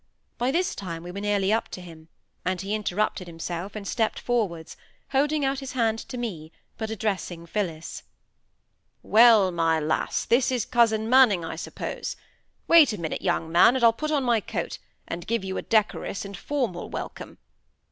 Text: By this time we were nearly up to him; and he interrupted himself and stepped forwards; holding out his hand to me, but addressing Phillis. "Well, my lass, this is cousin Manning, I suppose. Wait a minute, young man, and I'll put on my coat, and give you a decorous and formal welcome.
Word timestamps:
By 0.39 0.49
this 0.49 0.73
time 0.73 1.03
we 1.03 1.11
were 1.11 1.19
nearly 1.21 1.53
up 1.53 1.69
to 1.69 1.79
him; 1.79 2.07
and 2.43 2.59
he 2.59 2.73
interrupted 2.73 3.27
himself 3.27 3.75
and 3.75 3.87
stepped 3.87 4.19
forwards; 4.19 4.75
holding 5.11 5.45
out 5.45 5.59
his 5.59 5.73
hand 5.73 5.99
to 5.99 6.17
me, 6.17 6.51
but 6.79 6.89
addressing 6.89 7.45
Phillis. 7.45 8.01
"Well, 9.03 9.51
my 9.51 9.79
lass, 9.79 10.25
this 10.25 10.51
is 10.51 10.65
cousin 10.65 11.07
Manning, 11.07 11.45
I 11.45 11.55
suppose. 11.55 12.15
Wait 12.67 12.93
a 12.93 12.97
minute, 12.99 13.21
young 13.21 13.51
man, 13.51 13.75
and 13.75 13.83
I'll 13.83 13.93
put 13.93 14.09
on 14.09 14.23
my 14.23 14.39
coat, 14.39 14.79
and 15.07 15.27
give 15.27 15.43
you 15.43 15.55
a 15.57 15.61
decorous 15.61 16.25
and 16.25 16.35
formal 16.35 16.89
welcome. 16.89 17.37